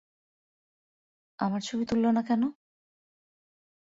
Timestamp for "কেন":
2.21-2.43